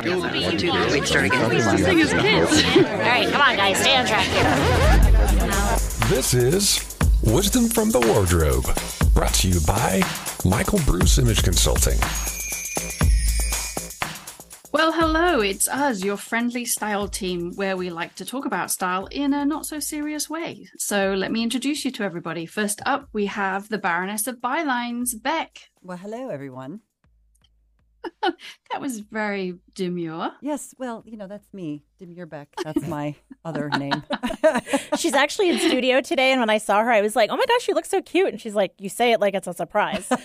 [0.00, 1.42] One, two, three, start again.
[1.42, 4.26] All right, come on, guys, stay on track.
[6.08, 8.64] This is Wisdom from the Wardrobe,
[9.12, 10.02] brought to you by
[10.42, 11.98] Michael Bruce Image Consulting.
[14.72, 19.06] Well, hello, it's us, your friendly style team, where we like to talk about style
[19.10, 20.66] in a not so serious way.
[20.78, 22.46] So let me introduce you to everybody.
[22.46, 25.58] First up, we have the Baroness of Bylines, Beck.
[25.82, 26.80] Well, hello, everyone.
[28.70, 30.30] That was very demure.
[30.40, 32.48] Yes, well, you know, that's me, Demure Beck.
[32.62, 34.02] That's my other name.
[34.96, 37.44] She's actually in studio today, and when I saw her, I was like, "Oh my
[37.46, 40.08] gosh, she looks so cute!" And she's like, "You say it like it's a surprise.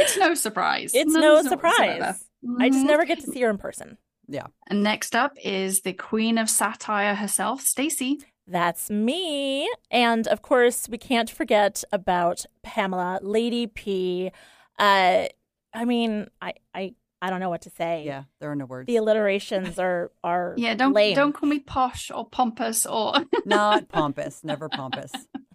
[0.00, 0.92] It's no surprise.
[0.94, 1.56] it's None no whatsoever.
[1.70, 2.24] surprise.
[2.60, 2.86] I just Mhm.
[2.86, 4.46] never get to see her in person." yeah.
[4.68, 8.18] And next up is the Queen of Satire herself, Stacey.
[8.46, 14.30] That's me, and of course, we can't forget about Pamela, Lady P.
[14.78, 15.26] Uh,
[15.74, 18.04] I mean, I, I, I don't know what to say.
[18.06, 18.86] Yeah, there are no words.
[18.86, 21.14] The alliterations are are Yeah, don't lame.
[21.14, 23.14] don't call me posh or pompous or.
[23.44, 25.12] Not pompous, never pompous.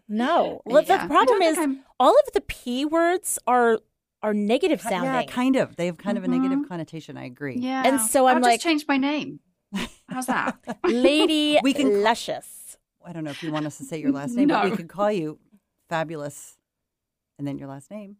[0.07, 1.03] No, well, Yeah.
[1.03, 1.57] the problem is
[1.99, 3.79] all of the p words are
[4.21, 5.11] are negative sounding.
[5.11, 5.75] Yeah, kind of.
[5.75, 6.67] They have kind of a negative Mhm.
[6.69, 7.17] connotation.
[7.17, 7.57] I agree.
[7.59, 7.83] Yeah.
[7.85, 9.39] And so I'll I'm just like- change my name.
[10.07, 10.57] How's that?
[10.85, 12.77] Lady We can- Luscious.
[13.05, 14.87] I don't know if you want us to say your last name, but we could
[14.87, 15.39] call you
[15.89, 16.57] Fabulous
[17.37, 18.17] and then your last name.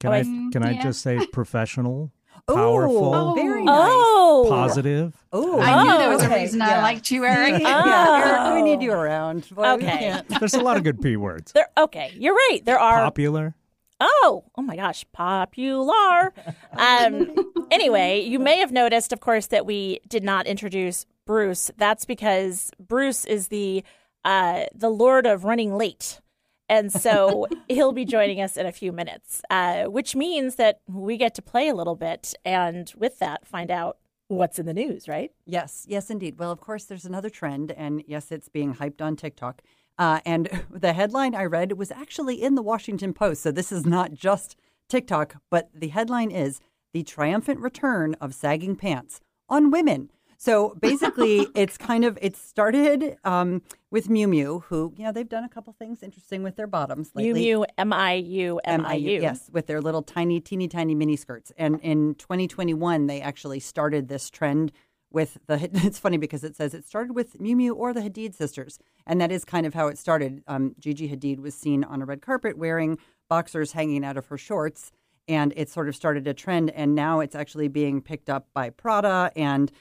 [0.00, 2.12] Can Oh, I I- can I just say professional,
[2.48, 3.74] Oh, powerful, very nice.
[3.80, 5.16] Oh, positive?
[5.32, 6.78] Oh, I knew there was a reason yeah.
[6.78, 7.60] I liked you, Eric.
[7.62, 8.82] yeah, Eric, we need Oh.
[8.82, 9.48] you around.
[9.50, 10.20] Boy, Okay.
[10.38, 11.52] There's a lot of good p words.
[11.52, 12.60] There, okay, you're right.
[12.64, 13.02] There are.
[13.02, 13.54] Popular.
[13.98, 16.34] Oh, oh my gosh, popular.
[16.72, 17.34] Um,
[17.70, 21.70] anyway, you may have noticed, of course, that we did not introduce Bruce.
[21.78, 23.82] That's because Bruce is the
[24.24, 26.20] uh, the Lord of running late.
[26.68, 31.16] And so he'll be joining us in a few minutes, uh, which means that we
[31.16, 35.08] get to play a little bit and with that find out what's in the news,
[35.08, 35.32] right?
[35.44, 36.38] Yes, yes, indeed.
[36.38, 39.62] Well, of course, there's another trend, and yes, it's being hyped on TikTok.
[39.98, 43.42] Uh, and the headline I read was actually in the Washington Post.
[43.42, 44.56] So this is not just
[44.88, 46.60] TikTok, but the headline is
[46.92, 50.10] The Triumphant Return of Sagging Pants on Women.
[50.38, 55.28] So basically, it's kind of, it started um, with Miu Miu, who, you know, they've
[55.28, 57.44] done a couple things interesting with their bottoms Miu lately.
[57.46, 59.20] Miu, M I U M I U.
[59.20, 61.52] Yes, with their little tiny, teeny tiny mini skirts.
[61.56, 64.72] And in 2021, they actually started this trend
[65.10, 65.70] with the.
[65.86, 69.20] It's funny because it says it started with Miu Miu or the Hadid sisters, and
[69.20, 70.42] that is kind of how it started.
[70.46, 72.98] Um, Gigi Hadid was seen on a red carpet wearing
[73.28, 74.92] boxers hanging out of her shorts,
[75.26, 76.70] and it sort of started a trend.
[76.70, 79.72] And now it's actually being picked up by Prada, and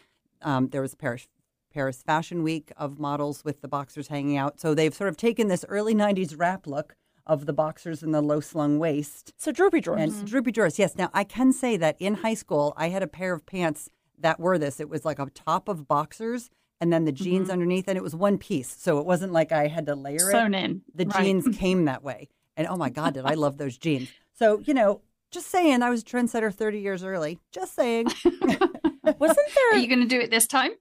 [0.46, 1.28] um, there was Paris.
[1.74, 4.62] Paris Fashion Week of models with the boxers hanging out.
[4.62, 6.96] So they've sort of taken this early 90s rap look
[7.28, 10.16] of the boxers and the low slung waist So droopy drawers.
[10.20, 10.80] and droopy drawers.
[10.80, 10.96] Yes.
[10.96, 14.40] Now I can say that in high school I had a pair of pants that
[14.40, 14.80] were this.
[14.80, 18.16] It was like a top of boxers and then the jeans underneath, and it was
[18.16, 18.74] one piece.
[18.74, 20.32] So it wasn't like I had to layer Sewn it.
[20.32, 20.82] Sewn in.
[20.94, 21.24] The Right.
[21.26, 24.08] jeans came that way, and oh my god, did I love those jeans?
[24.32, 27.40] So you know, just saying, I was a trendsetter thirty years early.
[27.52, 28.08] Just saying.
[29.20, 29.72] Wasn't there?
[29.74, 30.72] Are you going to do it this time?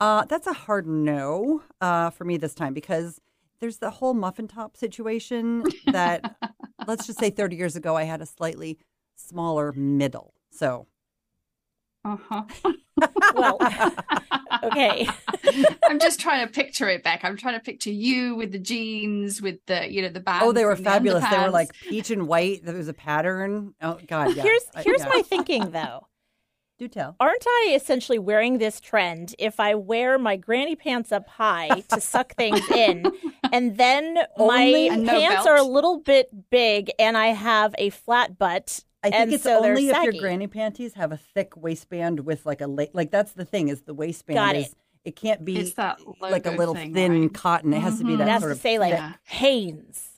[0.00, 3.20] Uh, that's a hard no uh, for me this time because
[3.60, 6.36] there's the whole muffin top situation that,
[6.86, 8.78] let's just say 30 years ago, I had a slightly
[9.14, 10.34] smaller middle.
[10.50, 10.86] So,
[12.04, 12.42] Uh huh.
[13.36, 13.58] well
[14.64, 15.08] okay.
[15.84, 17.24] I'm just trying to picture it back.
[17.24, 20.44] I'm trying to picture you with the jeans, with the you know the bands.
[20.44, 21.24] oh, they were and the fabulous.
[21.30, 22.64] They were like peach and white.
[22.64, 23.74] There was a pattern.
[23.80, 24.34] Oh, God.
[24.36, 24.42] Yeah.
[24.42, 25.08] Here's I- here's yeah.
[25.08, 26.06] my thinking though.
[26.78, 27.14] Do tell.
[27.20, 32.00] Aren't I essentially wearing this trend if I wear my granny pants up high to
[32.00, 33.04] suck things in,
[33.52, 35.48] and then Only- my no pants belt?
[35.48, 38.84] are a little bit big and I have a flat butt?
[39.04, 42.46] I think and it's so only if your granny panties have a thick waistband with
[42.46, 44.74] like a la- like that's the thing is the waistband Got is it.
[45.04, 47.34] it can't be It's that like a little thing, thin right?
[47.34, 47.72] cotton.
[47.74, 48.28] It has to be that mm-hmm.
[48.28, 49.14] It has sort to of say like Yeah.
[49.24, 50.08] Hanes.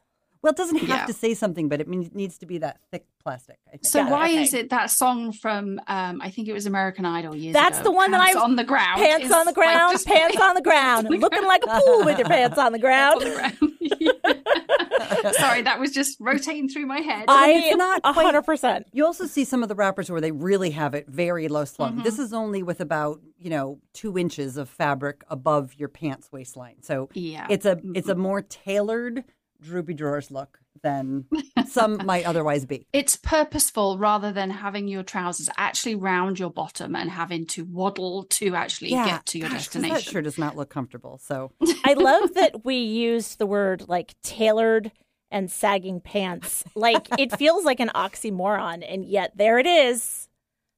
[0.44, 1.06] Well, it doesn't have Yeah.
[1.06, 3.56] to say something, but it means, needs to be that thick plastic.
[3.66, 3.86] I think.
[3.86, 4.42] So why okay.
[4.42, 7.84] is it that song from um I think it was American Idol years That's ago,
[7.84, 9.00] the one that Pants I- on the ground.
[9.00, 12.28] Pants on the ground, just pants on the ground, looking like a fool with your
[12.28, 13.22] pants on the ground.
[13.22, 15.34] on the ground.
[15.34, 17.24] Sorry, that was just rotating through my head.
[17.28, 18.86] I it's not a hundred percent.
[18.92, 21.94] You also see some of the rappers where they really have it very low slung.
[21.94, 22.02] Mm-hmm.
[22.02, 26.82] This is only with about you know two inches of fabric above your pants waistline,
[26.82, 27.46] so Yeah.
[27.48, 29.24] it's a it's a more tailored
[29.64, 31.24] droopy drawers look than
[31.66, 32.86] some might otherwise be.
[32.92, 38.24] it's purposeful rather than having your trousers actually round your bottom and having to waddle
[38.24, 39.94] to actually get to your gosh, 'cause destination.
[39.94, 41.18] That sure does not look comfortable.
[41.18, 41.52] So
[41.84, 44.92] I love that we used the word like tailored
[45.30, 46.64] and sagging pants.
[46.74, 50.28] Like it feels like an oxymoron, and yet there it is,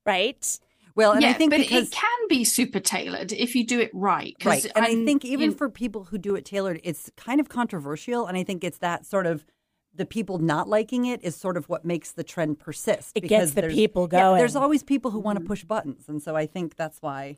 [0.04, 0.58] right?
[0.96, 3.78] Well, and yeah, I think but because it can be super tailored if you do
[3.80, 4.34] it right.
[4.40, 7.10] 'cause right, and i I'm- think even you- for people who do it tailored, it's
[7.16, 9.44] kind of controversial, and I think it's that sort of
[9.94, 13.12] the people not liking it is sort of what makes the trend persist.
[13.14, 15.24] It because gets the there's- people yeah, there's always people who Mm-hmm.
[15.26, 17.36] want to push buttons, and so I think that's why.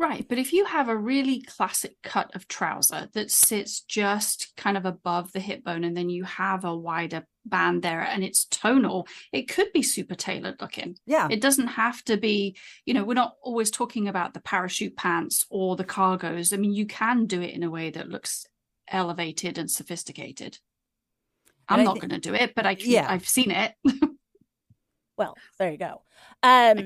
[0.00, 4.76] Right, but if you have a really classic cut of trouser that sits just kind
[4.76, 8.44] of above the hip bone and then you have a wider band there and it's
[8.44, 10.96] tonal, it could be super tailored looking.
[11.04, 12.56] Yeah, It doesn't have to be,
[12.86, 16.52] you know, we're not always talking about the parachute pants or the cargos.
[16.52, 18.46] I mean, you can do it in a way that looks
[18.86, 20.58] elevated and sophisticated.
[21.68, 23.06] I'm not thi- going to do it, but I can, Yeah.
[23.10, 23.74] I've seen it.
[25.16, 26.02] Well, there you go.
[26.44, 26.84] Um,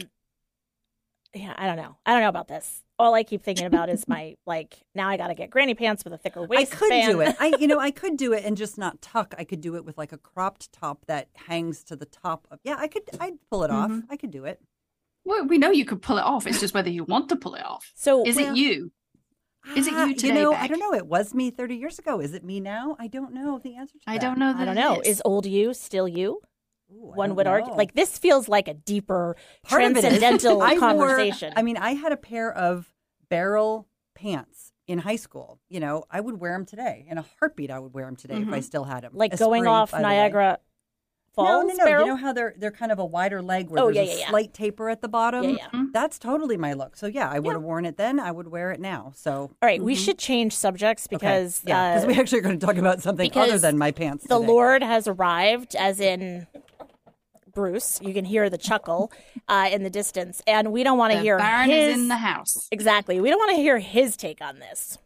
[1.34, 1.98] yeah, I don't know.
[2.06, 2.82] I don't know about this.
[3.02, 4.78] All I keep thinking about is my like.
[4.94, 6.52] Now I got to get granny pants with a thicker waist.
[6.52, 7.06] I waistband.
[7.06, 7.36] could do it.
[7.40, 9.34] I, you know, I could do it and just not tuck.
[9.38, 12.58] I could do it with like a cropped top that hangs to the top of.
[12.64, 13.02] Yeah, I could.
[13.20, 13.90] I'd pull it off.
[13.90, 14.10] Mm-hmm.
[14.12, 14.60] I could do it.
[15.24, 16.46] Well, we know you could pull it off.
[16.46, 17.92] It's just whether you want to pull it off.
[17.94, 18.92] So Is Well- it you?
[19.76, 20.62] Is it Ah, you today, You know, Beck?
[20.62, 20.92] I don't know.
[20.92, 22.18] It was me 30 years ago.
[22.20, 22.96] Is it me now?
[22.98, 24.10] I don't know the answer to that.
[24.10, 24.20] I that.
[24.20, 24.52] don't know.
[24.52, 25.00] That I don't know.
[25.02, 25.06] is.
[25.18, 26.40] Is old you still you?
[26.90, 27.72] Ooh, One don't would argue.
[27.72, 31.52] Like this feels like a deeper Part of it is- transcendental I wore- conversation.
[31.54, 32.91] I mean, I had a pair of
[33.32, 35.58] barrel pants in high school.
[35.70, 37.06] You know, I would wear them today.
[37.08, 38.60] In a heartbeat, I would wear them today if I mm-hmm.
[38.60, 39.12] still had them.
[39.14, 40.58] like going off Niagara
[41.34, 41.48] Falls.
[41.48, 41.84] No, no, no.
[41.86, 42.04] barrel?
[42.04, 44.16] You know how they're they're kind of a wider leg where Oh, there's yeah, a
[44.16, 44.28] yeah, yeah.
[44.28, 45.44] slight taper at the bottom.
[45.44, 45.66] Yeah, yeah.
[45.68, 45.86] Mm-hmm.
[45.92, 46.94] That's totally my look.
[46.94, 48.20] So yeah, I would have worn it then.
[48.20, 49.12] I would wear it now.
[49.16, 50.02] So All right, we mm-hmm.
[50.02, 51.16] should change subjects okay.
[51.16, 53.92] because yeah, because uh, we actually are going to talk about something other than my
[53.92, 54.26] pants.
[54.26, 54.46] the today.
[54.46, 56.46] Lord has arrived, as in
[57.54, 58.00] Bruce.
[58.02, 59.12] You can hear the chuckle
[59.48, 62.16] uh, in the distance, and we don't want to hear Baron his is in the
[62.16, 62.68] house.
[62.70, 63.20] exactly.
[63.20, 64.98] We don't want to hear his take on this.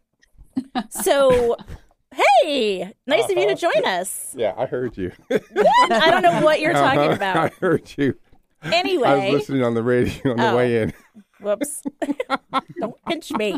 [0.90, 1.56] So,
[2.42, 4.34] hey, nice of you to join us.
[4.36, 5.12] Yeah, I heard you.
[5.30, 7.10] I don't know what you're talking Uh-huh.
[7.12, 7.52] I about.
[7.54, 8.16] heard you.
[8.62, 10.56] Anyway, I was listening on the radio on the Oh.
[10.56, 10.92] way in.
[11.40, 11.82] Whoops,
[12.80, 13.52] don't pinch me,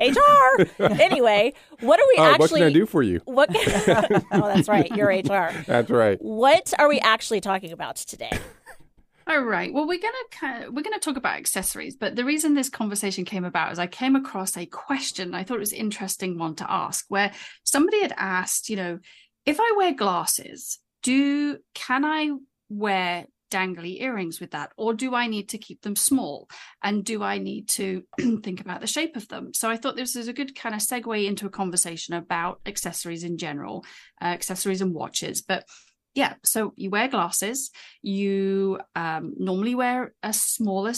[0.00, 0.62] HR.
[0.80, 2.38] Anyway, what are we Oh, actually?
[2.38, 3.20] what can I do for you?
[3.24, 3.50] What?
[4.32, 4.90] oh, that's right.
[4.96, 5.52] You're HR.
[5.66, 6.18] That's right.
[6.20, 8.30] What are we actually talking about today?
[9.28, 9.72] All right.
[9.72, 13.24] Well, we're gonna kind of, we're gonna talk about accessories, but the reason this conversation
[13.24, 15.32] came about is I came across a question.
[15.34, 17.32] I thought it was an interesting one to ask, where
[17.62, 18.98] somebody had asked, you know,
[19.46, 22.30] if I wear glasses, do can I
[22.68, 26.48] wear dangly earrings with that, or do I need to keep them small?
[26.82, 28.02] And do I need to
[28.42, 29.52] think about the shape of them?
[29.52, 33.22] So I thought this is a good kind of segue into a conversation about accessories
[33.22, 33.84] in general,
[34.20, 35.64] uh, accessories and watches, but
[36.14, 37.70] yeah so you wear glasses.
[38.02, 40.92] You um, normally wear a smaller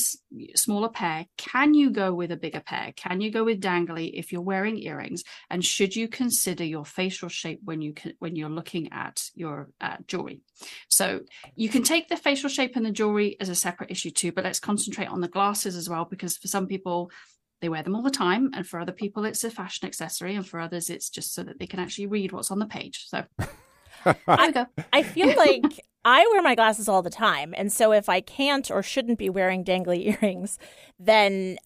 [0.55, 1.27] smaller pair.
[1.37, 2.93] Can you go with a bigger pair?
[2.97, 5.23] Can you go with dangly if you're wearing earrings?
[5.51, 9.71] And should you consider your facial shape when you can, when you're looking at your
[9.81, 10.41] uh, jewelry?
[10.89, 11.21] So
[11.55, 14.45] you can take the facial shape and the jewelry as a separate issue too but
[14.45, 17.11] let's concentrate on the glasses as well because for some people
[17.61, 20.47] they wear them all the time and for other people it's a fashion accessory and
[20.47, 23.07] for others it's just so that they can actually read what's on the page.
[23.09, 23.25] So
[24.05, 27.55] there we go I feel like I wear my glasses all the time.
[27.57, 30.59] And so if I can't or shouldn't be wearing dangly earrings,
[30.99, 31.57] then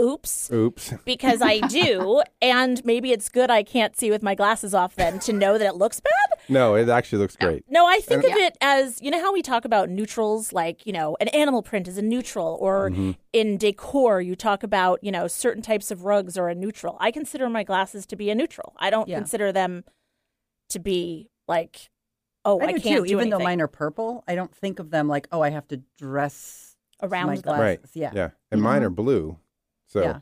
[0.00, 0.94] oops, Oops.
[1.04, 2.22] because I do.
[2.40, 5.66] and maybe it's good I can't see with my glasses off then to know that
[5.66, 6.38] it looks bad.
[6.48, 7.64] No, it actually looks great.
[7.68, 10.86] No, I think And- of it as you know how we talk about neutrals, like,
[10.86, 13.10] you know, an animal print is a neutral, or Mm-hmm.
[13.32, 16.96] in decor, you talk about, you know, certain types of rugs are a neutral.
[17.00, 18.74] I consider my glasses to be a neutral.
[18.78, 19.18] I don't Yeah.
[19.18, 19.82] consider them
[20.68, 21.90] to be like,
[22.44, 23.06] oh, I, I do can't too.
[23.06, 25.66] do Even though mine are purple, I don't think of them like, oh, I have
[25.68, 27.42] to dress around my them.
[27.42, 27.60] glasses.
[27.62, 27.80] Right.
[27.94, 28.10] Yeah.
[28.14, 28.30] Yeah.
[28.50, 29.38] And mine are blue.
[29.86, 30.18] So Yeah.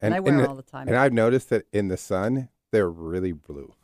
[0.00, 0.86] And I wear in it all the time.
[0.88, 3.74] And I've noticed that in the sun, they're really blue.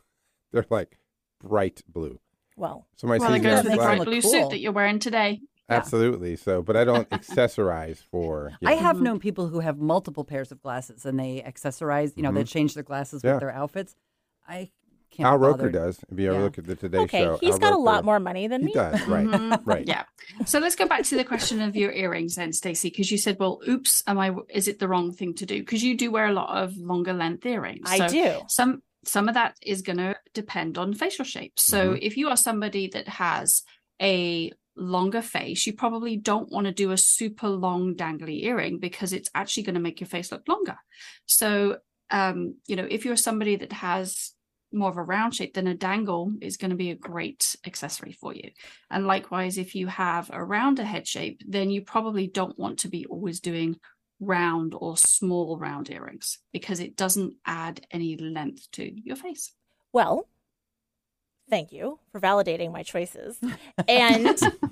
[0.51, 0.97] They're like
[1.41, 2.19] bright blue.
[2.55, 3.89] Well, So my well, it goes with the makes black.
[3.89, 4.31] them bright blue cool.
[4.31, 5.41] suit that you're wearing today.
[5.69, 5.75] Yeah.
[5.77, 6.35] Absolutely.
[6.37, 8.53] So, but I don't accessorize for.
[8.61, 12.23] you I have known people who have multiple pairs of glasses and they accessorize, you
[12.23, 13.27] know, they change their glasses Mm-hmm.
[13.27, 13.33] Yeah.
[13.33, 13.95] with their outfits.
[14.47, 14.71] I
[15.15, 15.27] can't.
[15.27, 15.73] Al Roker bothered.
[15.73, 15.99] does.
[16.11, 16.43] If you ever Yeah.
[16.43, 18.67] look at the Today okay, Show, he's Al got a lot more money than He
[18.67, 18.73] me.
[18.73, 19.01] does.
[19.07, 19.25] Right.
[19.27, 19.61] Mhm.
[19.65, 19.87] Right.
[19.87, 20.03] Yeah.
[20.45, 23.37] So let's go back to the question of your earrings then, Stacey, because you said,
[23.39, 25.59] well, oops, am I is it the wrong thing to do?
[25.59, 27.89] Because you do wear a lot of longer length earrings.
[27.89, 28.41] I do.
[28.47, 31.59] Some some of that is going to depend on facial shape.
[31.59, 31.99] So Mm-hmm.
[32.01, 33.61] if you are somebody that has
[34.01, 39.13] a longer face, you probably don't want to do a super long dangly earring because
[39.13, 40.77] it's actually going to make your face look longer.
[41.27, 41.77] So
[42.11, 44.31] um, you know, if you're somebody that has
[44.75, 48.11] more of a round shape, then a dangle is going to be a great accessory
[48.11, 48.51] for you.
[48.91, 52.89] And likewise, if you have a rounder head shape, then you probably don't want to
[52.89, 53.77] be always doing
[54.19, 59.51] round or small round earrings because it doesn't add any length to your face.
[59.91, 60.27] Well,
[61.49, 63.37] thank you for validating my choices.
[63.87, 64.27] And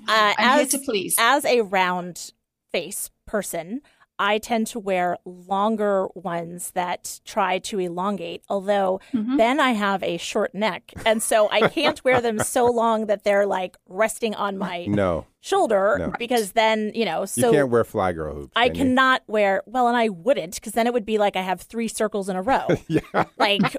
[0.08, 1.14] uh, as here to please.
[1.18, 2.32] as a round
[2.72, 3.82] face person,
[4.18, 10.16] I tend to wear longer ones that try to elongate, although then I have a
[10.18, 10.92] short neck.
[11.04, 15.26] And so I can't wear them so long that they're like resting on my No,
[15.40, 16.12] shoulder No.
[16.18, 18.52] because then, you know, so you can't wear fly girl hoops.
[18.54, 18.82] I can you?
[18.84, 21.88] cannot wear, well, and I wouldn't because then it would be like I have three
[21.88, 22.68] circles in a row.
[23.38, 23.76] Like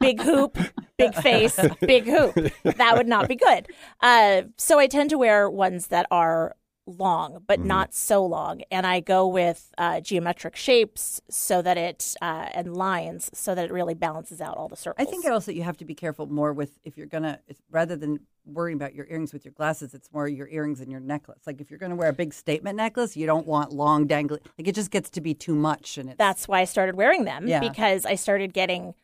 [0.00, 0.56] big hoop,
[0.96, 2.34] big face, big hoop.
[2.64, 3.66] That would not be good.
[4.00, 6.54] Uh, so I tend to wear ones that are
[6.86, 7.68] long, but Mm-hmm.
[7.68, 8.62] not so long.
[8.70, 13.66] And I go with uh, geometric shapes so that it, uh, and lines so that
[13.66, 15.06] it really balances out all the circles.
[15.06, 17.38] I think also you have to be careful more with if you're gonna
[17.70, 20.98] rather than worrying about your earrings with your glasses, it's more your earrings and your
[21.00, 21.42] necklace.
[21.46, 24.40] Like if you're gonna wear a big statement necklace, you don't want long dangling.
[24.58, 27.24] Like it just gets to be too much, and it's that's why I started wearing
[27.24, 27.60] them Yeah.
[27.60, 28.94] because I started getting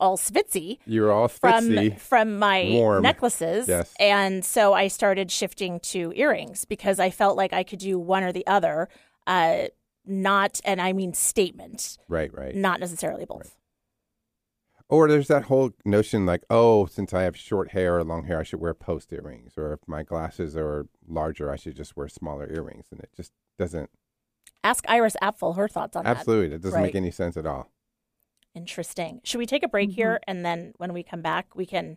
[0.00, 0.78] all svitzy.
[0.86, 3.02] You're all from from my warm.
[3.02, 3.94] necklaces Yes.
[4.00, 8.24] and so i started shifting to earrings because i felt like i could do one
[8.24, 8.88] or the other
[9.26, 9.66] uh
[10.04, 12.54] not and i mean statement Right, right.
[12.56, 13.54] not necessarily both
[14.88, 18.40] Or there's that whole notion like, oh, since I have short hair or long hair,
[18.40, 19.52] I should wear post earrings.
[19.58, 22.86] Or if my glasses are larger, I should just wear smaller earrings.
[22.90, 23.90] And it just doesn't,
[24.64, 26.86] ask iris apfel her thoughts on that absolutely, it doesn't Right.
[26.88, 27.70] make any sense at all.
[28.62, 31.96] Interesting should we take a break here and then when we come back we can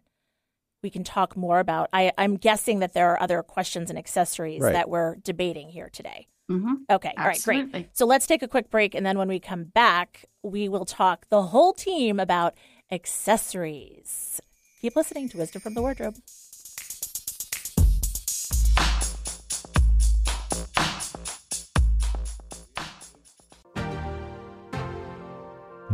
[0.84, 4.62] we can talk more about i i'm guessing that there are other questions and accessories
[4.62, 4.74] Right.
[4.74, 7.13] that we're debating here today hmm Okay.
[7.18, 7.38] All right.
[7.38, 7.72] Absolutely.
[7.72, 7.98] Great.
[7.98, 8.94] So let's take a quick break.
[8.96, 12.51] And then when we come back, we will talk the whole team about
[12.91, 14.41] accessories.
[14.82, 16.15] Keep listening to Wisdom from the Wardrobe.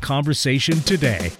[0.00, 1.30] conversation today.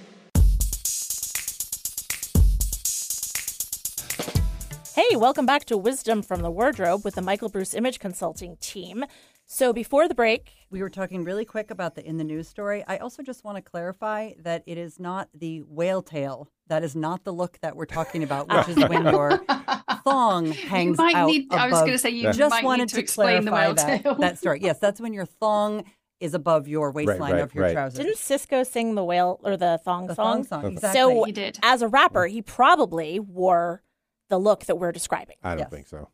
[4.94, 9.04] Hey, welcome back to Wisdom from the Wardrobe with the Michael Bruce Image Consulting team.
[9.44, 12.82] So before the break, We were talking really quick about the in the news story.
[12.88, 16.48] I also just want to clarify that it is not the whale tail.
[16.66, 19.40] That is not the look that we're talking about, which is when your
[20.02, 21.28] thong hangs might out.
[21.28, 23.74] need- I was gonna say, you just might need wanted to explain the clarify whale
[23.76, 24.14] that, tail.
[24.16, 24.58] that story.
[24.62, 25.84] Yes, that's when your thong
[26.20, 27.72] is above your waistline right, of your right.
[27.72, 27.98] trousers.
[27.98, 30.44] didn't Sisqó sing the whale or the thong the song?
[30.44, 30.98] thong song exactly.
[31.00, 31.58] So He did.
[31.62, 33.82] as a rapper, he probably wore
[34.28, 35.36] the look that we're describing.
[35.42, 35.70] I don't Yes.
[35.70, 36.08] think so.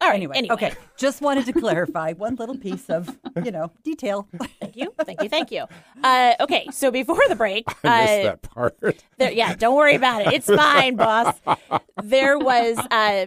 [0.00, 0.14] All right.
[0.14, 0.72] anyway, Anyway, okay.
[0.96, 4.28] Just wanted to clarify one little piece of you know detail.
[4.60, 4.92] Thank you.
[5.04, 5.28] Thank you.
[5.28, 5.64] Thank you.
[6.04, 6.68] Uh, okay.
[6.70, 8.78] So before the break, I missed uh, that part.
[9.18, 10.34] There, yeah, don't worry about it.
[10.34, 11.34] It's fine, boss.
[12.04, 13.26] There was uh,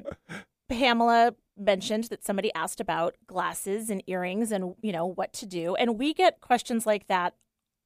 [0.70, 5.76] Pamela mentioned that somebody asked about glasses and earrings and you know what to do,
[5.76, 7.36] and we get questions like that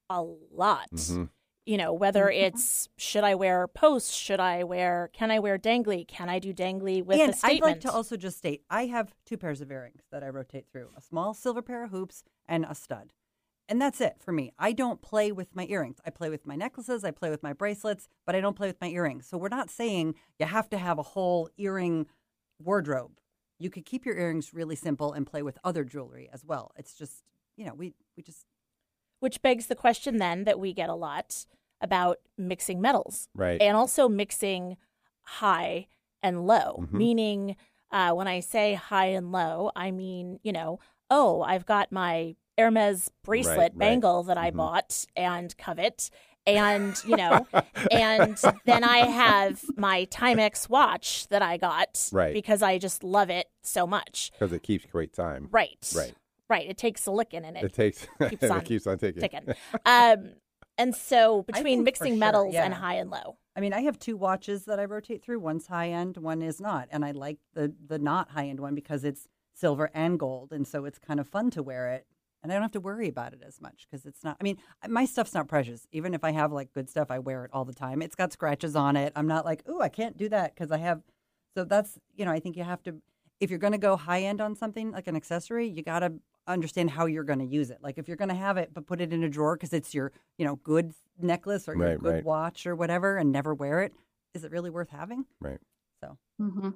[0.10, 0.90] a lot.
[0.92, 1.30] Mhm.
[1.66, 6.08] You know, whether it's should I wear posts, should I wear, can I wear dangly,
[6.08, 7.64] can I do dangly with and a statement?
[7.64, 10.68] I'd like to also just state I have two pairs of earrings that I rotate
[10.72, 13.14] through: a small silver pair of hoops and a stud.
[13.68, 14.54] And that's it for me.
[14.60, 15.98] I don't play with my earrings.
[16.06, 18.80] I play with my necklaces, I play with my bracelets, but I don't play with
[18.80, 19.26] my earrings.
[19.26, 22.06] So we're not saying you have to have a whole earring
[22.60, 23.20] wardrobe.
[23.58, 26.72] You could keep your earrings really simple and play with other jewelry as well.
[26.78, 27.24] It's just,
[27.56, 28.46] you know, we we just
[29.20, 31.46] Which begs the question then that we get a lot
[31.82, 33.28] about mixing metals.
[33.34, 33.62] Right.
[33.62, 34.78] And also mixing
[35.22, 35.88] high
[36.22, 36.92] and low, Mhm.
[36.92, 37.56] meaning
[37.92, 42.36] uh, when I say high and low, I mean, you know, oh, I've got my
[42.58, 43.78] Hermes bracelet right.
[43.78, 44.56] bangle that I Mhm.
[44.58, 46.10] bought and covet.
[46.48, 47.48] And, you know,
[47.92, 52.34] and then I have my Timex watch that I got Right.
[52.34, 54.32] because I just love it so much.
[54.34, 55.48] Because it keeps great time.
[55.52, 55.92] Right.
[55.96, 56.14] Right.
[56.48, 56.70] Right.
[56.70, 59.22] It takes a licking and It it takes keeps it on keeps on ticking.
[59.22, 59.54] ticking.
[59.86, 60.34] Um,
[60.78, 63.38] and so between mixing sure, metals and high and low.
[63.56, 65.40] I mean, I have two watches that I rotate through.
[65.40, 68.76] One's high end, one is not, and I like the the not high end one
[68.76, 72.06] because it's silver and gold, and so it's kind of fun to wear it,
[72.46, 74.38] and I don't have to worry about it as much because it's not.
[74.40, 75.88] I mean, my stuff's not precious.
[75.92, 78.02] Even if I have like good stuff, I wear it all the time.
[78.02, 79.12] It's got scratches on it.
[79.16, 81.02] I'm not like, oh, I can't do that because I have.
[81.56, 83.02] So that's you know, I think you have to
[83.40, 86.14] if you're going to go high end on something like an accessory, you got to
[86.48, 87.80] understand how you're going to use it.
[87.82, 89.94] Like if you're going to have it, but put it in a drawer because it's
[89.94, 92.24] your you know good necklace or your Right, good right.
[92.24, 93.94] watch or whatever, and never wear it,
[94.34, 95.26] is it really worth having?
[95.42, 95.60] Right.
[96.06, 96.70] So hmm.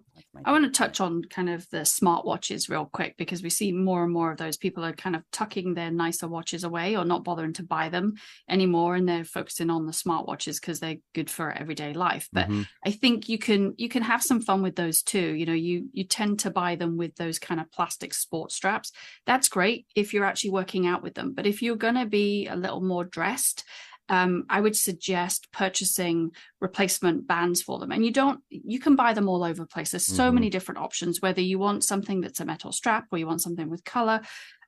[0.45, 4.03] I want to touch on kind of the smartwatches real quick because we see more
[4.05, 7.25] and more of those people are kind of tucking their nicer watches away or not
[7.25, 8.13] bothering to buy them
[8.47, 12.29] anymore and they're focusing on the smartwatches because they're good for everyday life.
[12.33, 12.69] But Mhm.
[12.85, 15.35] I think you can you can have some fun with those too.
[15.35, 18.91] You know, you you tend to buy them with those kind of plastic sports straps.
[19.25, 21.33] That's great if you're actually working out with them.
[21.33, 23.65] But if you're going to be a little more dressed,
[24.09, 27.91] um, I would suggest purchasing replacement bands for them.
[27.91, 29.91] And you don't, you can buy them all over the place.
[29.91, 30.33] There's so Mhm.
[30.33, 33.69] many different options, whether you want something that's a metal strap or you want something
[33.69, 34.21] with color.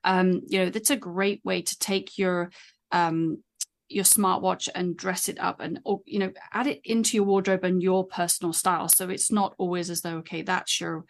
[0.04, 2.50] Um, you know, that's a great way to take your,
[2.92, 3.42] um,
[3.88, 7.62] your smartwatch and dress it up and or, you know add it into your wardrobe
[7.62, 11.04] and your personal style so it's not always as though okay that's your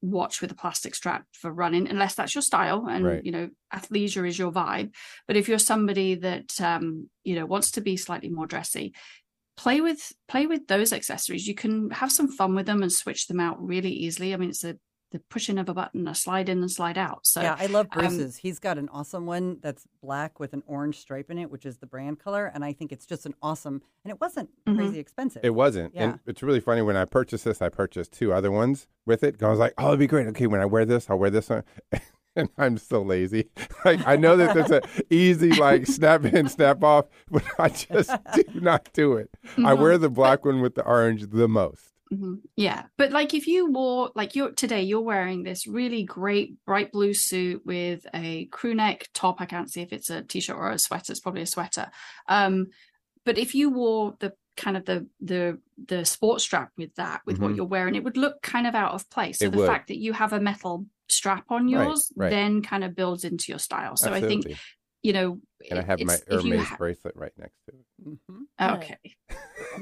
[0.00, 3.24] watch with a plastic strap for running unless that's your style and Right.
[3.24, 4.94] you know athleisure is your vibe.
[5.26, 8.94] But if you're somebody that um you know wants to be slightly more dressy
[9.56, 11.48] play with play with those accessories.
[11.48, 14.32] You can have some fun with them and switch them out really easily.
[14.32, 14.76] I mean it's a
[15.10, 17.86] the pushing of a button a slide in and slide out so yeah, I love
[17.92, 21.64] um, He's got an awesome one that's black with an orange stripe in it, which
[21.64, 23.82] is the brand color, and I think it's just an awesome.
[24.04, 24.76] And it wasn't Mhm.
[24.76, 25.42] crazy expensive.
[25.44, 25.94] It wasn't.
[25.94, 26.02] Yeah.
[26.04, 29.42] And it's really funny when I purchased this, I purchased two other ones with it.
[29.42, 30.26] I was like, oh, it'd be great.
[30.28, 31.64] Okay, when I wear this, I'll wear this one.
[32.36, 33.48] And I'm so lazy.
[33.84, 38.10] Like I know that there's an easy like snap in, snap off, but I just
[38.34, 39.30] do not do it.
[39.56, 39.78] I Mhm.
[39.78, 41.94] wear the black one with the orange the most.
[42.12, 42.40] Mhm.
[42.56, 46.90] Yeah, but like if you wore like you're today, you're wearing this really great bright
[46.92, 49.40] blue suit with a crew neck top.
[49.40, 51.12] I can't see if it's a t-shirt or a sweater.
[51.12, 51.90] It's probably a sweater.
[52.28, 52.68] Um,
[53.24, 57.38] but if you wore the kind of the the the sports strap with that, with
[57.38, 57.56] what Mhm.
[57.56, 59.38] you're wearing, it would look kind of out of place.
[59.38, 59.66] So It the would.
[59.66, 62.30] fact that you have a metal strap on yours right.
[62.30, 63.96] then kind of builds into your style.
[63.96, 64.44] So I think
[65.02, 65.40] you know,
[65.70, 68.18] and I have my it's- if you Hermes ha- bracelet right next to it.
[68.30, 68.74] Mhm.
[68.76, 68.98] okay,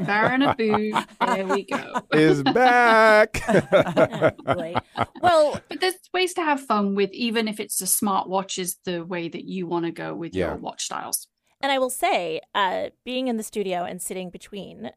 [0.04, 2.02] Baron of Boo, there we go.
[2.12, 3.42] Is back.
[4.46, 8.76] Well, But there's ways to have fun with, even if it's a smart watch is
[8.84, 10.48] the way that you want to go with Yeah.
[10.48, 11.28] your watch styles.
[11.60, 14.90] And I will say, uh, being in the studio and sitting between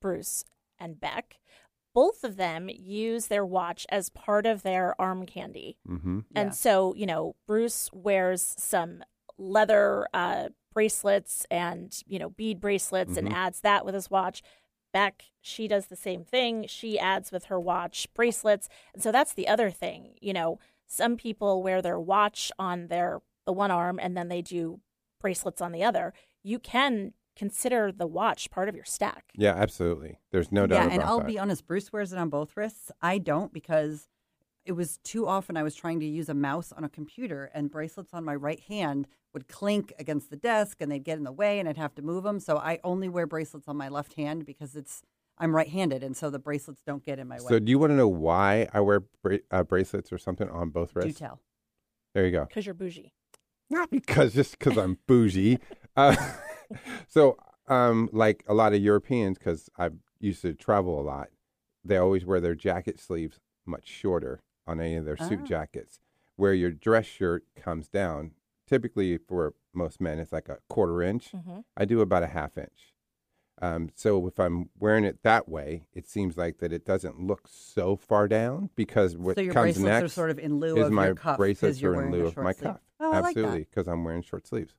[0.00, 0.44] Bruce
[0.78, 1.36] and Beck,
[1.94, 5.78] both of them use their watch as part of their arm candy.
[5.86, 6.50] hmm And Yeah.
[6.50, 9.02] so, you know, Bruce wears some
[9.38, 13.18] leather uh, bracelets and, you know, bead bracelets Mhm.
[13.18, 14.42] and adds that with his watch.
[14.92, 16.66] Beck, she does the same thing.
[16.68, 18.68] She adds with her watch bracelets.
[18.94, 20.14] And so that's the other thing.
[20.20, 24.42] You know, some people wear their watch on their the one arm and then they
[24.42, 24.80] do
[25.20, 26.12] bracelets on the other.
[26.42, 29.30] You can consider the watch part of your stack.
[29.34, 30.18] Yeah, absolutely.
[30.32, 31.26] There's no doubt yeah, about and I'll that.
[31.26, 32.90] be honest, Bruce wears it on both wrists.
[33.02, 34.08] I don't because
[34.66, 37.70] it was too often I was trying to use a mouse on a computer and
[37.70, 41.32] bracelets on my right hand would clink against the desk and they'd get in the
[41.32, 42.40] way and I'd have to move them.
[42.40, 45.02] So I only wear bracelets on my left hand because it's
[45.38, 47.48] I'm right-handed and so the bracelets don't get in my way.
[47.48, 50.70] so, do you want to know why I wear bra- uh, bracelets or something on
[50.70, 51.04] both wrists?
[51.04, 51.20] Do wrists?
[51.20, 51.40] tell.
[52.14, 52.46] There you go.
[52.46, 53.12] Because you're bougie.
[53.68, 55.58] not because just because I'm bougie.
[55.94, 56.16] Uh,
[57.08, 57.36] so,
[57.68, 61.28] um, like a lot of Europeans, because I used to travel a lot,
[61.84, 65.46] they always wear their jacket sleeves much shorter on any of their suit Ah.
[65.46, 66.00] jackets.
[66.36, 68.32] Where your dress shirt comes down,
[68.66, 71.30] typically for most men, it's like a quarter inch.
[71.30, 72.92] hmm I do about a half inch.
[73.62, 77.48] Um, so if I'm wearing it that way, it seems like that it doesn't look
[77.48, 80.76] so far down because what so your comes bracelets are next sort of in lieu
[80.76, 82.72] is of my cuff bracelets you're in lieu of my sleeve.
[82.72, 82.80] cuff.
[83.00, 83.24] Oh, like.
[83.36, 84.74] Absolutely, because I'm wearing short sleeves.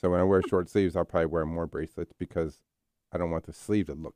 [0.00, 2.62] So when I wear short sleeves, I'll probably wear more bracelets because
[3.12, 4.14] I don't want the sleeve to look.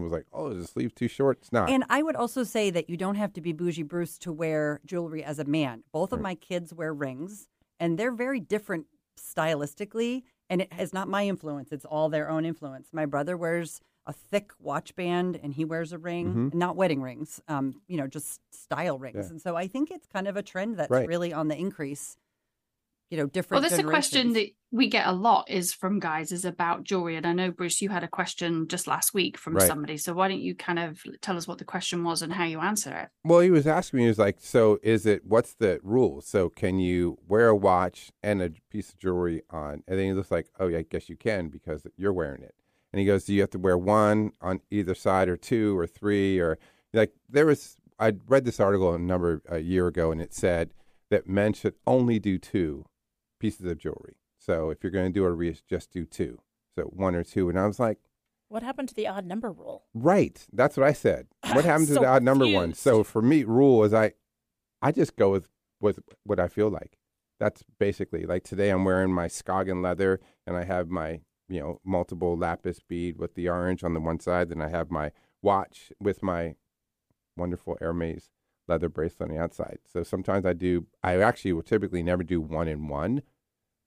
[0.00, 1.38] People's like, oh, is the sleeve too short?
[1.40, 1.70] It's not.
[1.70, 4.80] And I would also say that you don't have to be bougie Bruce to wear
[4.84, 5.82] jewelry as a man.
[5.92, 7.48] Both of my kids wear rings,
[7.80, 8.86] and they're very different
[9.18, 10.22] stylistically.
[10.50, 12.88] And it is not my influence; it's all their own influence.
[12.92, 16.54] My brother wears a thick watch band, and he wears a ring, Mhm.
[16.54, 19.16] not wedding rings, um, you know, just style rings.
[19.16, 19.30] Yeah.
[19.30, 21.08] And so I think it's kind of a trend that's Right.
[21.08, 22.18] really on the increase.
[23.14, 23.62] You know, Well, different.
[23.62, 27.14] that's a question that we get a lot is from guys is about jewelry.
[27.14, 29.68] And I know, Bruce, you had a question just last week from Right.
[29.68, 29.96] somebody.
[29.98, 32.58] So why don't you kind of tell us what the question was and how you
[32.58, 33.08] answer it?
[33.22, 35.24] well, he was asking me, he was like, so is it?
[35.24, 36.22] What's the rule?
[36.22, 39.84] So can you wear a watch and a piece of jewelry on?
[39.86, 42.56] And then he looks like, oh, yeah, I guess you can because you're wearing it.
[42.92, 45.86] And he goes, do you have to wear one on either side, or two, or
[45.86, 46.58] three, or
[46.92, 47.76] like there was?
[48.00, 50.74] I read this article a number a year ago, and it said
[51.10, 52.86] that men should only do two
[53.44, 54.16] pieces of jewelry.
[54.38, 56.40] So if you're going to do a wreath, just do two.
[56.74, 57.50] So one or two.
[57.50, 57.98] And I was like,
[58.48, 59.84] What happened to the odd number rule?
[59.92, 60.46] right.
[60.50, 61.26] That's what I said.
[61.52, 62.72] What happened to the odd number one?
[62.72, 64.12] So for me, rule is I,
[64.80, 66.96] I just go with with what I feel like.
[67.38, 68.70] That's basically like today.
[68.70, 73.34] I'm wearing my Scoggin leather, and I have my you know multiple lapis bead with
[73.34, 74.48] the orange on the one side.
[74.48, 76.54] Then I have my watch with my
[77.36, 78.30] wonderful Hermes
[78.66, 79.80] leather bracelet on the outside.
[79.92, 80.86] So sometimes I do.
[81.02, 83.22] I actually will typically never do one in one.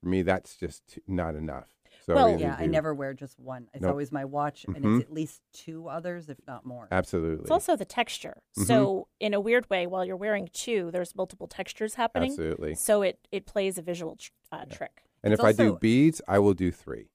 [0.08, 1.68] For me, that's just not enough.
[2.06, 3.68] So Well, either Yeah, I never wear just one.
[3.74, 3.92] It's Nope.
[3.92, 5.00] always my watch, and Mhm.
[5.02, 6.88] it's at least two others, if not more.
[6.92, 7.42] Absolutely.
[7.42, 8.42] It's also the texture.
[8.58, 8.66] Mhm.
[8.68, 12.30] So in a weird way, while you're wearing two, there's multiple textures happening.
[12.32, 12.76] Absolutely.
[12.76, 15.04] So it it plays a visual tr- uh, trick.
[15.24, 17.10] And It's if I do beads, I will do three.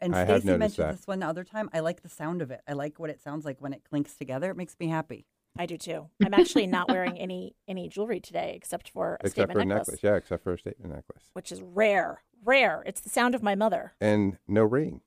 [0.00, 0.96] And I have Stacy mentioned that.
[0.96, 1.70] this one the other time.
[1.72, 2.62] I like the sound of it.
[2.66, 4.50] I like what it sounds like when it clinks together.
[4.50, 5.28] It makes me happy.
[5.58, 6.08] I do too.
[6.24, 9.64] I'm actually not wearing any any jewelry today except for a except statement for a
[9.64, 10.02] necklace, necklace.
[10.02, 11.22] Yeah, except for a statement necklace.
[11.32, 12.22] which is rare.
[12.44, 12.82] Rare.
[12.86, 13.94] It's the sound of my mother.
[14.00, 15.00] And no ring.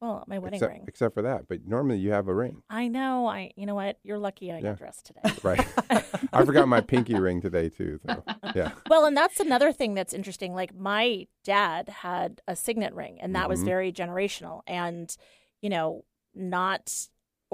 [0.00, 0.84] Well, my wedding except, ring.
[0.88, 1.48] except for that.
[1.48, 2.62] But normally you have a ring.
[2.68, 3.26] I know.
[3.26, 3.52] I.
[3.56, 3.98] You know what?
[4.02, 4.70] You're lucky I Yeah.
[4.70, 5.20] got dressed today.
[5.42, 5.66] Right.
[6.32, 8.00] I forgot my pinky ring today, too.
[8.06, 8.22] So,
[8.54, 8.72] yeah.
[8.90, 10.52] well, and that's another thing that's interesting.
[10.52, 13.64] Like my dad had a signet ring, and that was Mhm.
[13.66, 15.16] very generational, and
[15.62, 16.92] you know, not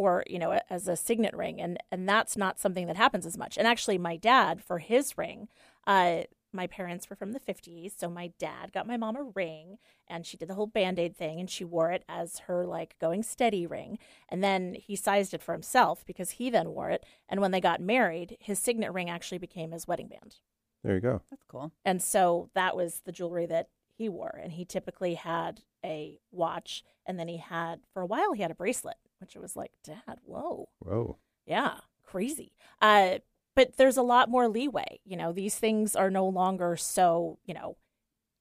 [0.01, 3.37] or you know, as a signet ring, and and that's not something that happens as
[3.37, 3.59] much.
[3.59, 5.49] And actually, my dad for his ring,
[5.87, 9.79] uh, my parents were from the 50s so my dad got my mom a ring
[10.09, 13.23] and she did the whole band-aid thing and she wore it as her like going
[13.23, 17.41] steady ring and then he sized it for himself because he then wore it and
[17.41, 20.39] when they got married his signet ring actually became his wedding band
[20.83, 21.21] There you go.
[21.31, 21.71] That's cool.
[21.85, 24.41] and so that was the jewelry that he wore.
[24.43, 26.83] And he typically had a watch.
[27.07, 30.19] And then he had, for a while, he had a bracelet, which was like, Dad,
[30.25, 30.69] whoa.
[30.81, 31.19] Whoa.
[31.47, 32.53] Yeah, crazy.
[32.81, 33.19] Uh,
[33.55, 35.01] but there's a lot more leeway.
[35.05, 37.77] You know, these things are no longer so, you know,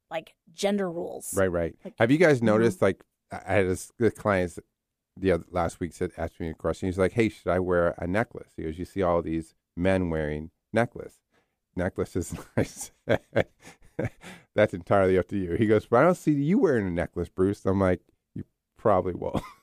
[0.09, 1.33] like gender rules.
[1.35, 1.75] Right, right.
[1.83, 2.27] Like- Have you mm-hmm.
[2.27, 2.81] guys noticed?
[2.81, 4.57] Like, I I had this, this client
[5.19, 6.87] the other, last week said asked me a question.
[6.87, 10.09] He's like, "Hey, should I wear a necklace?" He goes, "You see all these men
[10.09, 11.19] wearing necklace.
[11.75, 12.91] Necklace is nice.
[14.55, 17.29] That's entirely up to you." He goes, "But I don't see you wearing a necklace,
[17.29, 18.01] Bruce." I'm like,
[18.33, 18.43] "You
[18.77, 19.41] probably will."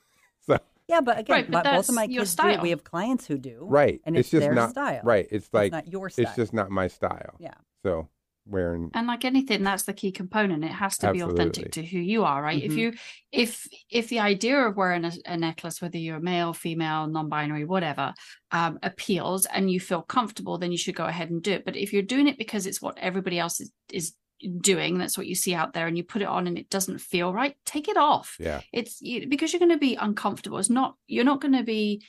[0.88, 2.58] so Yeah, but again, Right, but my- both of my your kids do.
[2.62, 3.58] We have clients who do.
[3.62, 5.00] right, And it's, just their not style.
[5.04, 5.26] right.
[5.30, 6.24] It's like not your style.
[6.26, 7.36] It's just not my style.
[7.40, 7.54] Yeah.
[7.84, 8.08] So
[8.48, 11.98] wearing and like anything that's the key component it has to be authentic to who
[11.98, 12.76] you are right if Mhm.
[12.76, 12.92] you
[13.32, 18.14] if if the idea of wearing a, a necklace whether you're male female non-binary whatever
[18.52, 21.74] um, appeals and you feel comfortable then you should go ahead and do it but
[21.74, 24.14] if you're doing it because it's what everybody else is is
[24.60, 26.98] doing that's what you see out there and you put it on and it doesn't
[27.00, 28.60] feel right take it off yeah.
[28.72, 32.02] it's you, because you're going to be uncomfortable it's not you're not going to be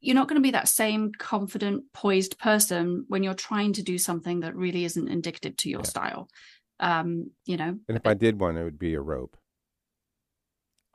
[0.00, 3.98] you're not going to be that same confident poised person when you're trying to do
[3.98, 5.88] something that really isn't indicative to your Yeah.
[5.88, 6.28] style
[6.80, 9.36] um you know And if I did one, it would be a rope.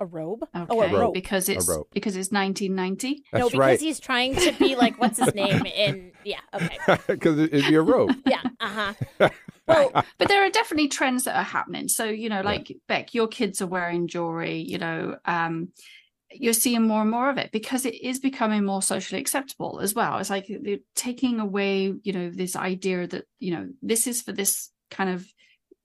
[0.04, 0.44] A robe?
[0.54, 1.14] okay Oh, a robe.
[1.14, 1.88] because it's rope.
[1.94, 3.80] because it's 1990 That's no, because right.
[3.80, 5.66] he's trying to be like, what's his name?
[5.84, 6.78] In, yeah, okay.
[7.08, 8.12] Because it'd be a rope.
[8.26, 9.30] Yeah, uh huh.
[9.68, 13.28] Well, but there are definitely trends that are happening so you know like beck your
[13.30, 15.70] kids are wearing jewelry you know um
[16.32, 19.94] you're seeing more and more of it because it is becoming more socially acceptable as
[19.96, 24.22] well it's like they're taking away you know this idea that you know this is
[24.22, 25.26] for this kind of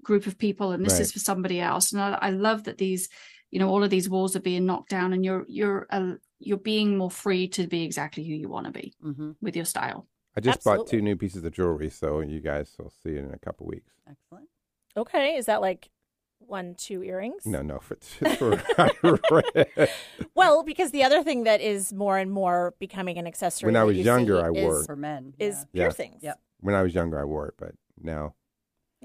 [0.02, 1.02] group of people and this Right.
[1.02, 3.09] is for somebody else and I, I love that these
[3.50, 6.56] you know all of these walls are being knocked down and you're you're uh, you're
[6.58, 10.06] being more free to be exactly who you want to be hmm with your style
[10.37, 13.32] I just bought two new pieces of jewelry, so you guys will see it in
[13.34, 13.92] a couple weeks.
[14.08, 14.48] Excellent.
[14.96, 15.34] okay.
[15.34, 15.90] Is that like
[16.38, 17.44] one, two earrings?
[17.44, 17.96] No, no, for,
[18.37, 19.42] for
[20.37, 23.82] Well, because the other thing that is more and more becoming an accessory When I
[23.82, 25.34] was you younger, see I is, wore For men.
[25.40, 25.84] is Yeah.
[25.84, 26.22] piercings.
[26.22, 26.38] Yep.
[26.61, 28.34] when I was younger, I wore it, but now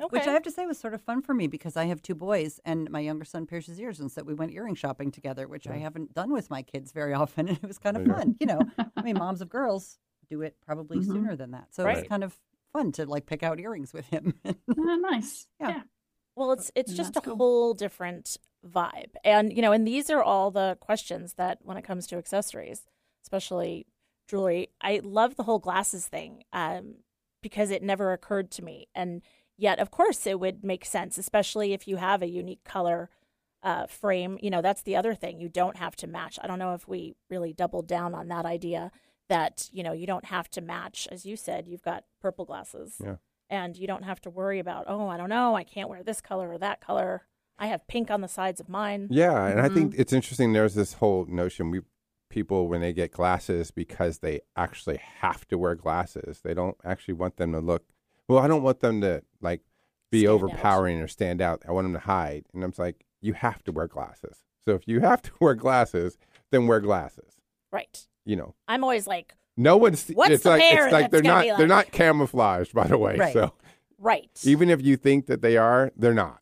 [0.02, 0.08] Okay.
[0.18, 2.16] Which I have to say was sort of fun for me because I have two
[2.16, 5.68] boys and my younger son pierces ears and so we went earring shopping together, which
[5.68, 7.48] I haven't done with my kids very often.
[7.54, 8.36] And it was kind of There fun.
[8.40, 8.62] You know,
[8.98, 11.06] I mean, moms of girls do it probably Mhm.
[11.06, 11.74] sooner than that.
[11.76, 12.00] So Right.
[12.00, 12.36] it's kind of
[12.72, 14.34] fun to like pick out earrings with him.
[14.46, 14.56] oh,
[15.12, 15.70] nice Yeah.
[15.70, 15.82] yeah
[16.36, 17.36] Well, it's it's And just a cool.
[17.36, 21.84] whole different vibe, and you know, and these are all the questions that when it
[21.84, 22.86] comes to accessories,
[23.26, 23.86] especially
[24.28, 26.96] jewelry, I love the whole glasses thing um,
[27.42, 29.22] because it never occurred to me, and
[29.58, 33.10] yet, of course, it would make sense, especially if you have a unique color
[33.62, 34.38] uh, frame.
[34.42, 36.38] You know, that's the other thing; you don't have to match.
[36.42, 38.92] I don't know if we really doubled down on that idea
[39.30, 41.68] that you know you don't have to match, as you said.
[41.68, 43.16] You've got purple glasses yeah.
[43.50, 46.22] and you don't have to worry about oh i don't know i can't wear this
[46.22, 47.24] color or that color
[47.58, 49.76] i have pink on the sides of mine Yeah, and I Mm-hmm.
[49.76, 50.54] think it's interesting.
[50.54, 51.82] There's this whole notion we
[52.30, 56.42] people when they get glasses because they actually have to wear glasses.
[56.44, 57.84] They don't actually want them to look.
[58.34, 59.62] Well, I don't want them to like
[60.12, 60.34] be Stand out.
[60.36, 61.62] overpowering or stand out.
[61.68, 62.46] I want them to hide.
[62.54, 64.38] And I'm just like, you have to wear glasses.
[64.66, 66.18] So if you have to wear glasses,
[66.52, 67.36] then wear glasses.
[67.72, 70.08] right You know, i'm always like no one's.
[70.08, 71.44] What's it's the like pair it's like they're not.
[71.44, 73.18] be They're not camouflaged, by the way.
[73.18, 73.34] Right.
[73.34, 73.54] So
[74.00, 76.42] right even if you think that they are, they're not.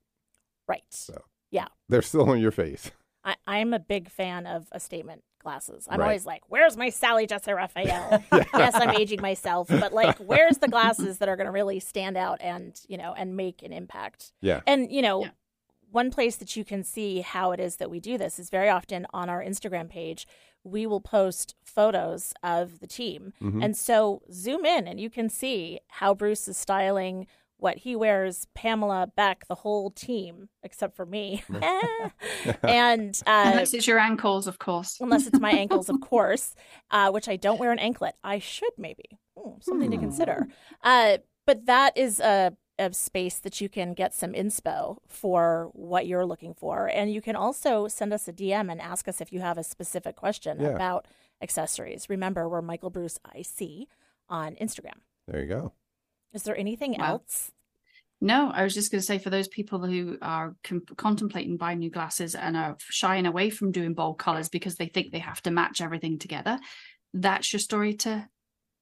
[0.67, 2.89] right So yeah they're still on your face.
[3.25, 5.87] I, I'm a big fan of a statement glasses.
[5.89, 6.05] I'm Right.
[6.05, 8.23] always like, where's my Sally Jessy Raphael?
[8.31, 12.17] yes, I'm aging myself, but like, where's the glasses that are going to really stand
[12.17, 14.31] out and, you know, and make an impact?
[14.41, 14.61] Yeah.
[14.67, 15.29] And, you know, Yeah.
[15.91, 18.69] one place that you can see how it is that we do this is very
[18.69, 20.27] often on our Instagram page.
[20.63, 23.33] We will post photos of the team.
[23.41, 23.63] Mm-hmm.
[23.63, 27.27] And so zoom in and you can see how Bruce is styling
[27.61, 31.43] what he wears, Pamela, Beck, the whole team, except for me.
[32.63, 34.97] and uh, Unless it's your ankles, of course.
[34.99, 36.55] unless it's my ankles, of course,
[36.89, 38.15] uh, which I don't wear an anklet.
[38.23, 39.05] I should maybe.
[39.37, 40.47] Hmm, something to consider.
[40.83, 46.07] Uh, but that is a, a space that you can get some inspo for what
[46.07, 46.87] you're looking for.
[46.87, 49.63] And you can also send us a DM and ask us if you have a
[49.63, 50.69] specific question Yeah.
[50.69, 51.07] about
[51.43, 52.07] accessories.
[52.09, 53.87] Remember, we're Michael Bruce IC
[54.29, 54.97] on Instagram.
[55.27, 55.73] There you go.
[56.33, 57.05] Is there anything Wow.
[57.13, 57.51] else?
[58.23, 61.79] No, I was just going to say for those people who are com- contemplating buying
[61.79, 65.41] new glasses and are shying away from doing bold colors because they think they have
[65.43, 66.59] to match everything together,
[67.13, 68.29] that's your story to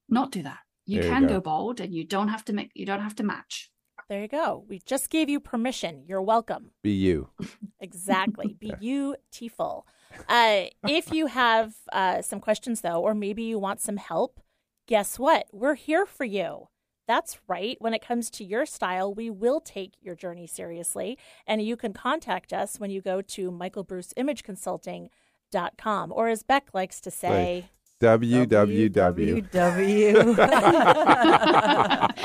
[0.08, 0.58] not do that.
[0.84, 1.34] You There you can go.
[1.34, 1.40] go.
[1.40, 2.70] bold, and you don't have to make.
[2.74, 3.70] You don't have to match.
[4.08, 4.64] There you go.
[4.68, 6.04] We just gave you permission.
[6.06, 6.72] You're welcome.
[6.82, 7.30] Be you.
[7.80, 8.56] Exactly.
[8.60, 9.86] Be beautiful.
[10.28, 14.38] Uh, if you have uh, some questions, though, or maybe you want some help,
[14.86, 15.46] guess what?
[15.50, 16.68] We're here for you.
[17.10, 17.76] That's right.
[17.80, 21.18] When it comes to your style, we will take your journey seriously.
[21.44, 26.12] And you can contact us when you go to michaelbruceimageconsulting.com.
[26.14, 27.68] Or as Beck likes to say,
[28.00, 29.50] www.
[29.50, 30.36] WW.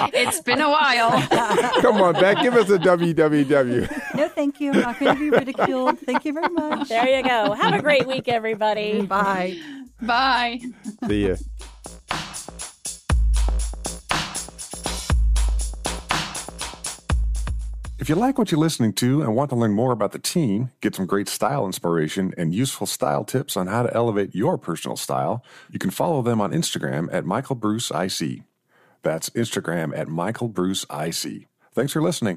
[0.14, 1.20] It's been a while.
[1.82, 2.44] Come on, Beck.
[2.44, 4.16] Give us a www.
[4.16, 4.72] no, thank you.
[4.72, 5.98] I'm not going to be ridiculed.
[5.98, 6.90] Thank you very much.
[6.90, 7.54] there you go.
[7.54, 9.02] Have a great week, everybody.
[9.02, 9.58] Bye.
[10.00, 10.62] Bye.
[11.08, 11.38] See ya.
[18.06, 20.70] If you like what you're listening to and want to learn more about the team,
[20.80, 24.96] get some great style inspiration and useful style tips on how to elevate your personal
[24.96, 28.44] style, you can follow them on Instagram at Michael Bruce IC.
[29.02, 31.48] That's Instagram at Michael Bruce IC.
[31.74, 32.34] Thanks for listening.